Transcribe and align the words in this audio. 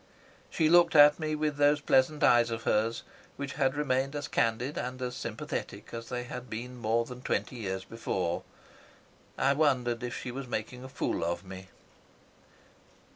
She 0.49 0.67
looked 0.67 0.95
at 0.95 1.19
me 1.19 1.35
with 1.35 1.57
those 1.57 1.79
pleasant 1.79 2.23
eyes 2.23 2.49
of 2.49 2.63
hers, 2.63 3.03
which 3.37 3.53
had 3.53 3.75
remained 3.75 4.15
as 4.15 4.27
candid 4.27 4.75
and 4.75 4.99
as 4.99 5.15
sympathetic 5.15 5.93
as 5.93 6.09
they 6.09 6.23
had 6.23 6.49
been 6.49 6.75
more 6.75 7.05
than 7.05 7.21
twenty 7.21 7.57
years 7.57 7.85
before. 7.85 8.41
I 9.37 9.53
wondered 9.53 10.01
if 10.01 10.17
she 10.17 10.31
was 10.31 10.47
making 10.47 10.83
a 10.83 10.89
fool 10.89 11.23
of 11.23 11.45
me. 11.45 11.69